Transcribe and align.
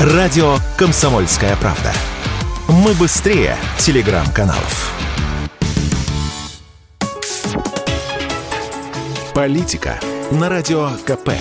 Радио 0.00 0.54
«Комсомольская 0.78 1.54
правда». 1.56 1.92
Мы 2.68 2.94
быстрее 2.94 3.54
телеграм-каналов. 3.76 4.94
Политика 9.34 10.00
на 10.30 10.48
Радио 10.48 10.88
КП. 11.04 11.32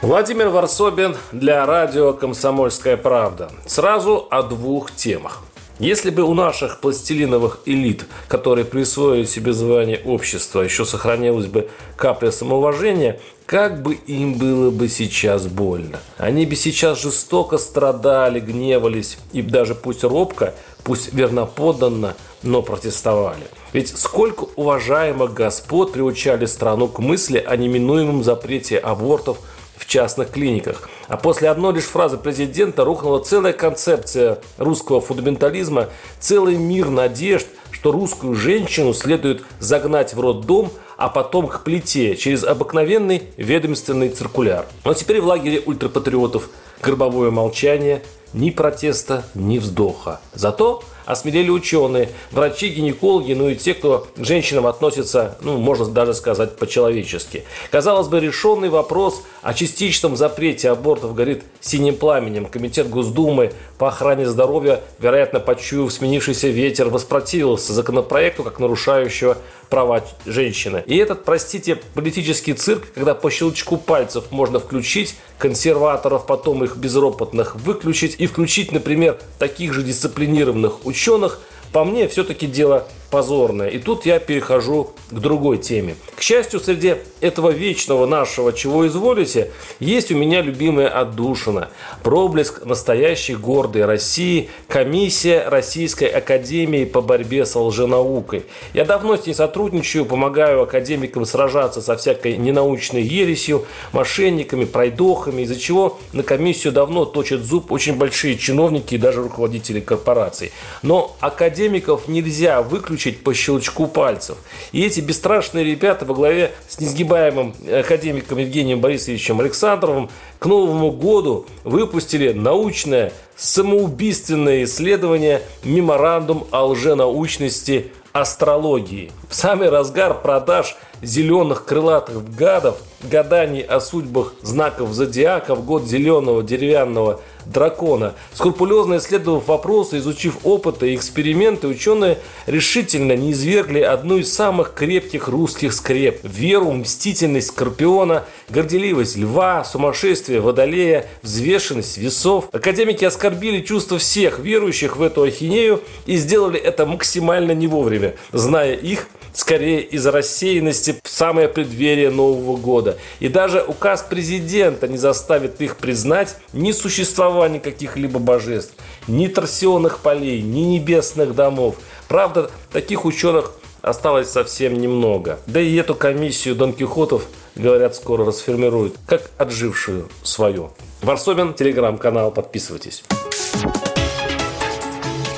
Владимир 0.00 0.48
Варсобин 0.48 1.14
для 1.32 1.66
радио 1.66 2.14
«Комсомольская 2.14 2.96
правда». 2.96 3.50
Сразу 3.66 4.26
о 4.30 4.44
двух 4.44 4.92
темах. 4.92 5.42
Если 5.78 6.08
бы 6.08 6.22
у 6.22 6.32
наших 6.32 6.80
пластилиновых 6.80 7.60
элит, 7.66 8.06
которые 8.28 8.64
присвоили 8.64 9.26
себе 9.26 9.52
звание 9.52 10.00
общества, 10.06 10.62
еще 10.62 10.86
сохранилась 10.86 11.46
бы 11.46 11.68
капля 11.96 12.30
самоуважения, 12.30 13.20
как 13.44 13.82
бы 13.82 13.92
им 13.94 14.34
было 14.34 14.70
бы 14.70 14.88
сейчас 14.88 15.46
больно. 15.46 15.98
Они 16.16 16.46
бы 16.46 16.56
сейчас 16.56 17.02
жестоко 17.02 17.58
страдали, 17.58 18.40
гневались 18.40 19.18
и 19.34 19.42
даже 19.42 19.74
пусть 19.74 20.02
робко, 20.02 20.54
пусть 20.82 21.12
верноподданно, 21.12 22.14
но 22.42 22.62
протестовали. 22.62 23.46
Ведь 23.74 23.90
сколько 23.90 24.46
уважаемых 24.56 25.34
господ 25.34 25.92
приучали 25.92 26.46
страну 26.46 26.88
к 26.88 27.00
мысли 27.00 27.38
о 27.38 27.54
неминуемом 27.54 28.24
запрете 28.24 28.78
абортов– 28.78 29.40
в 29.76 29.86
частных 29.86 30.30
клиниках. 30.30 30.88
А 31.08 31.16
после 31.16 31.48
одной 31.48 31.74
лишь 31.74 31.84
фразы 31.84 32.16
президента 32.16 32.84
рухнула 32.84 33.20
целая 33.20 33.52
концепция 33.52 34.38
русского 34.58 35.00
фундаментализма, 35.00 35.88
целый 36.18 36.56
мир 36.56 36.88
надежд, 36.88 37.46
что 37.70 37.92
русскую 37.92 38.34
женщину 38.34 38.94
следует 38.94 39.44
загнать 39.60 40.14
в 40.14 40.20
роддом, 40.20 40.70
а 40.96 41.08
потом 41.08 41.46
к 41.46 41.62
плите 41.62 42.16
через 42.16 42.42
обыкновенный 42.42 43.24
ведомственный 43.36 44.08
циркуляр. 44.08 44.66
Но 44.84 44.94
теперь 44.94 45.20
в 45.20 45.26
лагере 45.26 45.62
ультрапатриотов 45.64 46.48
гробовое 46.82 47.30
молчание, 47.30 48.02
ни 48.32 48.50
протеста, 48.50 49.24
ни 49.34 49.58
вздоха. 49.58 50.20
Зато 50.34 50.82
осмелели 51.06 51.50
ученые, 51.50 52.10
врачи, 52.32 52.68
гинекологи, 52.68 53.32
ну 53.32 53.48
и 53.48 53.54
те, 53.54 53.74
кто 53.74 54.08
к 54.16 54.24
женщинам 54.24 54.66
относится, 54.66 55.38
ну, 55.40 55.56
можно 55.56 55.86
даже 55.86 56.12
сказать, 56.14 56.56
по-человечески. 56.56 57.44
Казалось 57.70 58.08
бы, 58.08 58.20
решенный 58.20 58.68
вопрос 58.68 59.22
о 59.40 59.54
частичном 59.54 60.16
запрете 60.16 60.68
абортов 60.68 61.14
горит 61.14 61.44
синим 61.60 61.96
пламенем. 61.96 62.46
Комитет 62.46 62.90
Госдумы 62.90 63.52
по 63.78 63.88
охране 63.88 64.26
здоровья, 64.26 64.80
вероятно, 64.98 65.38
почуяв 65.38 65.92
сменившийся 65.92 66.48
ветер, 66.48 66.88
воспротивился 66.88 67.72
законопроекту 67.72 68.42
как 68.42 68.58
нарушающего 68.58 69.38
права 69.70 70.02
женщины. 70.24 70.82
И 70.86 70.96
этот, 70.96 71.24
простите, 71.24 71.76
политический 71.94 72.54
цирк, 72.54 72.84
когда 72.94 73.14
по 73.14 73.30
щелчку 73.30 73.76
пальцев 73.76 74.24
можно 74.30 74.58
включить 74.58 75.14
консерваторов, 75.38 76.26
потом 76.26 76.64
их 76.66 76.76
безропотных 76.76 77.56
выключить 77.56 78.16
и 78.18 78.26
включить, 78.26 78.72
например, 78.72 79.18
таких 79.38 79.72
же 79.72 79.82
дисциплинированных 79.82 80.84
ученых, 80.84 81.40
по 81.72 81.84
мне, 81.84 82.06
все-таки 82.08 82.46
дело 82.46 82.86
позорное. 83.10 83.68
И 83.68 83.78
тут 83.78 84.06
я 84.06 84.18
перехожу 84.18 84.90
к 85.10 85.14
другой 85.14 85.58
теме. 85.58 85.96
К 86.16 86.22
счастью, 86.22 86.60
среди 86.60 86.96
этого 87.20 87.50
вечного 87.50 88.06
нашего 88.06 88.52
«Чего 88.52 88.86
изволите» 88.86 89.50
есть 89.80 90.10
у 90.10 90.16
меня 90.16 90.42
любимая 90.42 90.88
отдушина. 90.88 91.68
Проблеск 92.02 92.64
настоящей 92.64 93.36
гордой 93.36 93.84
России, 93.84 94.50
комиссия 94.68 95.48
Российской 95.48 96.08
Академии 96.08 96.84
по 96.84 97.00
борьбе 97.00 97.46
с 97.46 97.54
лженаукой. 97.56 98.44
Я 98.74 98.84
давно 98.84 99.16
с 99.16 99.26
ней 99.26 99.34
сотрудничаю, 99.34 100.04
помогаю 100.04 100.62
академикам 100.62 101.24
сражаться 101.24 101.80
со 101.80 101.96
всякой 101.96 102.36
ненаучной 102.36 103.02
ересью, 103.02 103.66
мошенниками, 103.92 104.64
пройдохами, 104.64 105.42
из-за 105.42 105.56
чего 105.56 105.98
на 106.12 106.22
комиссию 106.22 106.72
давно 106.72 107.04
точат 107.04 107.42
зуб 107.42 107.70
очень 107.70 107.96
большие 107.96 108.36
чиновники 108.36 108.94
и 108.96 108.98
даже 108.98 109.22
руководители 109.22 109.80
корпораций. 109.80 110.52
Но 110.82 111.16
академиков 111.20 112.08
нельзя 112.08 112.62
выключить 112.62 112.95
выключить 112.96 113.22
по 113.22 113.34
щелчку 113.34 113.86
пальцев. 113.86 114.38
И 114.72 114.82
эти 114.82 115.00
бесстрашные 115.00 115.64
ребята 115.64 116.06
во 116.06 116.14
главе 116.14 116.52
с 116.68 116.80
несгибаемым 116.80 117.54
академиком 117.70 118.38
Евгением 118.38 118.80
Борисовичем 118.80 119.40
Александровым 119.40 120.08
к 120.38 120.46
Новому 120.46 120.90
году 120.90 121.46
выпустили 121.64 122.32
научное 122.32 123.12
самоубийственное 123.36 124.64
исследование 124.64 125.42
«Меморандум 125.62 126.46
о 126.50 126.64
лженаучности 126.66 127.92
астрологии». 128.12 129.10
В 129.28 129.34
самый 129.34 129.68
разгар 129.68 130.18
продаж 130.22 130.76
зеленых 131.02 131.64
крылатых 131.64 132.34
гадов, 132.34 132.78
гаданий 133.02 133.60
о 133.60 133.80
судьбах 133.80 134.34
знаков 134.42 134.92
зодиака 134.92 135.54
в 135.54 135.64
год 135.64 135.84
зеленого 135.84 136.42
деревянного 136.42 137.20
дракона. 137.46 138.14
Скрупулезно 138.32 138.96
исследовав 138.96 139.46
вопросы, 139.46 139.98
изучив 139.98 140.38
опыты 140.44 140.92
и 140.92 140.96
эксперименты, 140.96 141.68
ученые 141.68 142.18
решительно 142.46 143.12
не 143.16 143.32
извергли 143.32 143.80
одну 143.80 144.18
из 144.18 144.32
самых 144.32 144.74
крепких 144.74 145.28
русских 145.28 145.72
скреп– 145.72 146.20
веру, 146.24 146.72
мстительность 146.72 147.48
скорпиона, 147.48 148.24
горделивость 148.48 149.16
льва, 149.16 149.64
сумасшествие 149.64 150.40
водолея, 150.40 151.06
взвешенность 151.22 151.98
весов. 151.98 152.48
Академики 152.52 153.04
оскорбили 153.04 153.60
чувства 153.60 153.98
всех 153.98 154.38
верующих 154.38 154.96
в 154.96 155.02
эту 155.02 155.22
ахинею 155.22 155.82
и 156.06 156.16
сделали 156.16 156.58
это 156.58 156.86
максимально 156.86 157.52
не 157.52 157.68
вовремя, 157.68 158.16
зная 158.32 158.74
их 158.74 159.06
скорее 159.32 159.82
из 159.82 160.06
рассеянности 160.06 160.85
в 160.92 161.08
самое 161.08 161.48
преддверие 161.48 162.10
Нового 162.10 162.56
года. 162.56 162.98
И 163.20 163.28
даже 163.28 163.62
указ 163.62 164.02
президента 164.02 164.88
не 164.88 164.98
заставит 164.98 165.60
их 165.60 165.76
признать 165.76 166.36
ни 166.52 166.72
существование 166.72 167.60
каких-либо 167.60 168.18
божеств, 168.18 168.74
ни 169.08 169.26
торсионных 169.26 169.98
полей, 169.98 170.42
ни 170.42 170.60
небесных 170.60 171.34
домов. 171.34 171.76
Правда, 172.08 172.50
таких 172.72 173.04
ученых 173.04 173.52
осталось 173.82 174.30
совсем 174.30 174.74
немного. 174.74 175.38
Да 175.46 175.60
и 175.60 175.74
эту 175.76 175.94
комиссию 175.94 176.56
Дон 176.56 176.72
Кихотов, 176.72 177.26
говорят, 177.54 177.94
скоро 177.94 178.24
расформируют, 178.24 178.96
как 179.06 179.30
отжившую 179.38 180.08
свою. 180.22 180.72
Варсобин, 181.02 181.54
телеграм-канал, 181.54 182.32
подписывайтесь. 182.32 183.04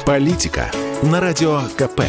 Политика 0.07 0.71
на 1.03 1.21
радио 1.21 1.61
КП. 1.77 2.01